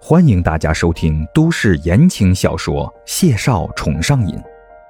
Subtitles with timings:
[0.00, 4.36] 欢迎大家收听都市言情小说《谢少宠上瘾》，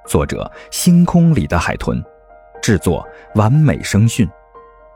[0.09, 2.03] 作者：星空里的海豚，
[2.61, 3.07] 制作：
[3.37, 4.29] 完美声讯，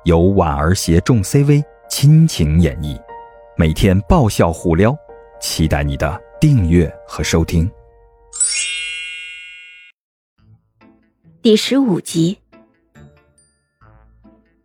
[0.04, 3.00] 由婉儿携众 CV 亲情演绎，
[3.56, 4.96] 每天爆笑互撩，
[5.40, 7.70] 期待你的订阅和收听。
[11.40, 12.38] 第十五集，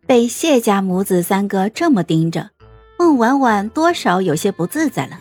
[0.04, 2.50] 被谢家母子三个这么盯着，
[2.98, 5.20] 孟婉婉多少有些不自在了。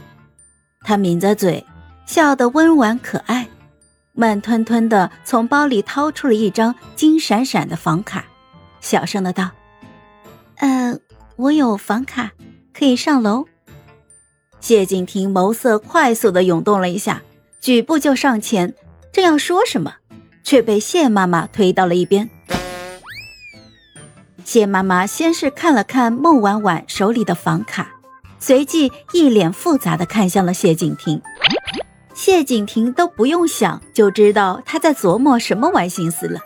[0.84, 1.66] 他抿着嘴，
[2.05, 3.48] 笑得温婉可爱，
[4.14, 8.26] 慢吞吞的从包里掏出了一张金闪闪的房卡，
[8.82, 9.52] 小声的道
[10.58, 10.98] ：“呃，
[11.38, 12.32] 我有房卡，
[12.74, 13.46] 可以上楼。”
[14.60, 17.22] 谢景亭眸色快速的涌动了一下，
[17.60, 18.74] 举步就上前，
[19.12, 19.96] 正要说什么，
[20.44, 22.30] 却被谢妈妈推到了一边。
[24.46, 27.93] 谢妈妈先是看了看孟婉婉手里的房卡。
[28.46, 31.22] 随即一脸复杂的看向了谢景亭，
[32.14, 36.41] 谢景亭都不用想就知道他在琢磨什么歪心思了，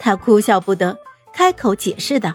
[0.00, 0.98] 他哭笑不得，
[1.32, 2.34] 开口解释道：“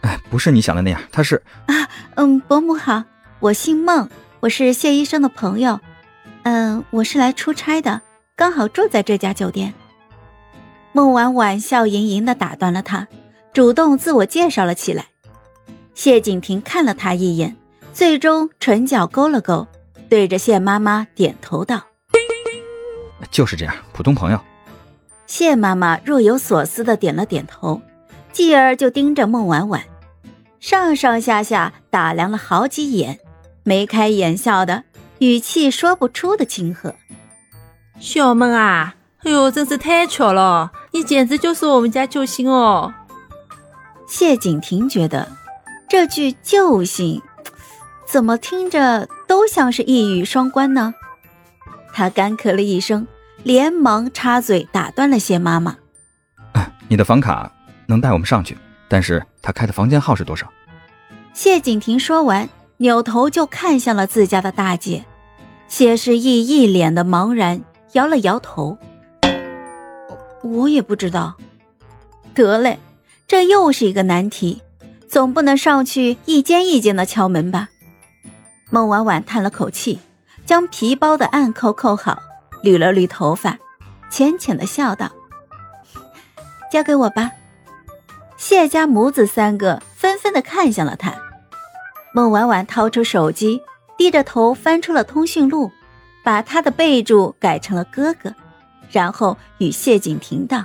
[0.00, 1.74] 哎，不是你想的那样，他是啊，
[2.14, 3.04] 嗯，伯母好，
[3.38, 4.08] 我姓孟，
[4.40, 5.78] 我是谢医生的朋友，
[6.44, 8.00] 嗯，我是来出差的，
[8.34, 9.74] 刚好住在这家酒店。”
[10.92, 13.08] 孟婉婉笑盈盈的打断了他，
[13.52, 15.08] 主动自我介绍了起来。
[15.92, 17.58] 谢景亭看了他一眼。
[17.92, 19.66] 最终唇角勾了勾，
[20.08, 21.82] 对着谢妈妈点头道
[23.30, 24.40] ：“就是这样，普通朋友。”
[25.26, 27.80] 谢妈妈若有所思的点了点头，
[28.32, 29.82] 继而就盯着孟婉婉，
[30.58, 33.18] 上上下下打量了好几眼，
[33.62, 34.84] 眉开眼笑的
[35.18, 36.94] 语气说不出的亲和。
[37.98, 42.92] 小孟啊，哎呦，真是太巧了，你简直就是我们家救星哦！
[44.08, 45.28] 谢景亭觉得
[45.88, 47.22] 这句救星。
[48.10, 50.94] 怎么听着都像是一语双关呢？
[51.92, 53.06] 他干咳了一声，
[53.44, 55.76] 连忙插嘴打断了谢妈妈
[56.90, 57.52] ：“你的房卡
[57.86, 58.58] 能带我们上去，
[58.88, 60.48] 但是他开的房间号是多少？”
[61.32, 62.48] 谢景亭说完，
[62.78, 65.04] 扭头就看向了自家的大姐。
[65.68, 67.62] 谢世义一脸的茫然，
[67.92, 68.76] 摇了摇头
[70.42, 71.36] ：“我也不知道。”
[72.34, 72.80] 得嘞，
[73.28, 74.62] 这又是一个难题，
[75.08, 77.68] 总不能上去一间一间的敲门吧？
[78.70, 79.98] 孟婉婉叹了口气，
[80.46, 82.22] 将皮包的暗扣扣好，
[82.62, 83.58] 捋了捋头发，
[84.08, 85.10] 浅浅的笑道
[86.70, 87.32] ：“交给我吧。”
[88.38, 91.12] 谢家母子三个纷纷的看向了他。
[92.14, 93.60] 孟婉婉掏出手机，
[93.98, 95.70] 低着头翻出了通讯录，
[96.24, 98.34] 把他的备注改成了哥哥，
[98.90, 100.64] 然后与谢景亭道：“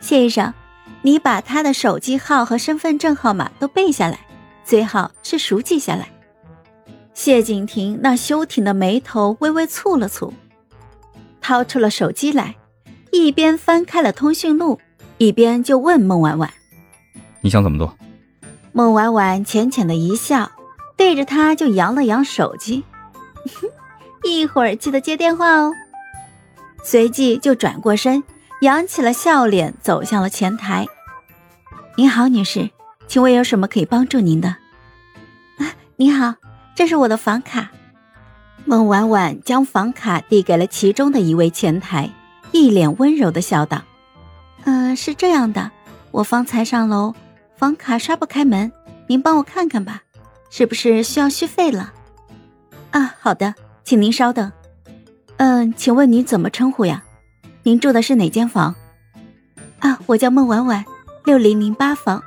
[0.00, 0.54] 谢医生，
[1.02, 4.20] 你把他的手机号和身份证号码都背下来，
[4.64, 6.08] 最好是熟记下来。”
[7.16, 10.30] 谢景亭那修挺的眉头微微蹙了蹙，
[11.40, 12.56] 掏出了手机来，
[13.10, 14.78] 一边翻开了通讯录，
[15.16, 16.52] 一边就问孟婉婉
[17.40, 17.96] ：“你想怎么做？”
[18.72, 20.52] 孟婉婉浅浅的一笑，
[20.94, 22.84] 对着他就扬了扬手机
[24.22, 25.72] ：“一会儿记得接电话哦。”
[26.84, 28.22] 随即就转过身，
[28.60, 30.86] 扬起了笑脸，走向了前台。
[31.96, 32.68] “您好，女士，
[33.08, 34.56] 请问有什么可以帮助您的
[35.58, 36.34] ？”“啊，你好。”
[36.76, 37.70] 这是我的房卡，
[38.66, 42.10] 孟婉婉将房卡递给了其中的一位前台，
[42.52, 43.82] 一脸温柔的笑道
[44.64, 45.70] ：“嗯，是这样的，
[46.10, 47.14] 我方才上楼，
[47.56, 48.70] 房卡刷不开门，
[49.06, 50.02] 您帮我看看吧，
[50.50, 51.94] 是不是需要续费了？”
[52.92, 54.52] 啊，好的，请您稍等。
[55.38, 57.02] 嗯，请问您怎么称呼呀？
[57.62, 58.74] 您住的是哪间房？
[59.78, 60.84] 啊，我叫孟婉婉，
[61.24, 62.22] 六零零八房，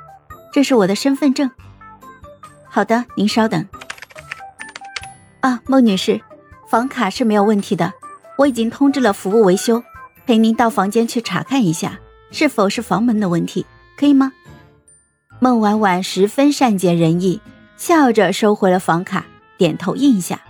[0.51, 1.51] 这是我的身份证。
[2.67, 3.63] 好的，您稍等。
[5.41, 6.19] 啊，孟女士，
[6.67, 7.93] 房卡是没有问题的，
[8.37, 9.81] 我已经通知了服务维修，
[10.25, 11.99] 陪您到房间去查看一下，
[12.31, 13.65] 是否是房门的问题，
[13.97, 14.33] 可以吗？
[15.39, 17.39] 孟婉婉十分善解人意，
[17.77, 19.25] 笑着收回了房卡，
[19.57, 20.41] 点头应下。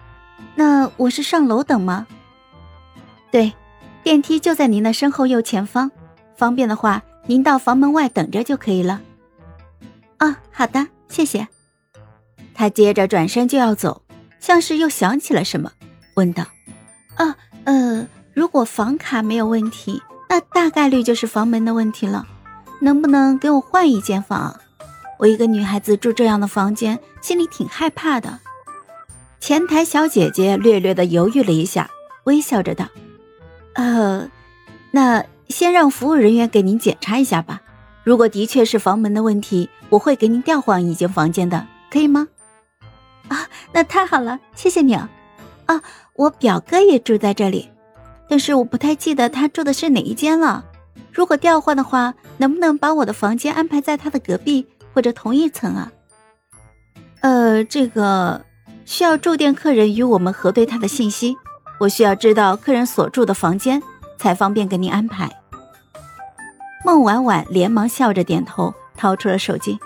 [0.55, 2.07] 那我是上楼等吗？
[3.29, 3.53] 对，
[4.03, 5.91] 电梯就在您的身后右前方，
[6.35, 9.01] 方便的话，您到房门外等着就可以了。
[10.17, 11.47] 啊，好的，谢谢。
[12.55, 14.01] 他接着转身就要走。
[14.39, 15.71] 像是又想起了什么，
[16.15, 16.45] 问道
[17.15, 22.25] ：“啊，呃，如果房卡没有问题，那大概率就是房门的问题了。
[22.81, 24.59] 能不能给我换一间房？
[25.17, 28.39] 我一个女孩子住这样的房间，心里挺害怕的。”
[29.41, 31.89] 前台小姐姐略略的犹豫了一下，
[32.25, 32.87] 微笑着道
[33.75, 34.29] ：“呃，
[34.91, 37.61] 那先让服务人员给您检查一下吧。
[38.03, 42.27] 如果的确是房门的问题，我会给您调换一间房间的，可以吗？”
[43.29, 43.47] 啊，
[43.79, 45.09] 那太好了，谢谢你啊！
[45.67, 45.81] 啊，
[46.15, 47.69] 我表哥也住在这里，
[48.27, 50.65] 但是我不太记得他住的是哪一间了。
[51.13, 55.89] 如果调换的话，能不能把我的房间安排在他的隔壁或者同一层啊？
[57.21, 58.43] 呃，这个
[58.83, 61.37] 需要住店客人与我们核对他的信息，
[61.79, 63.81] 我需要知道客人所住的房间，
[64.17, 65.29] 才方便给您安排。
[66.83, 69.79] 孟婉婉连忙笑着点头，掏出了手机。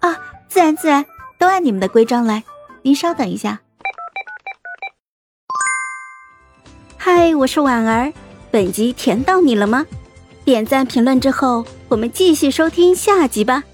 [0.00, 0.14] 啊，
[0.46, 1.06] 自然自然，
[1.38, 2.44] 都按你们的规章来。
[2.84, 3.62] 您稍等一下。
[6.98, 8.12] 嗨，我是婉儿，
[8.50, 9.86] 本集甜到你了吗？
[10.44, 13.64] 点赞评论之后，我们继续收听下集吧。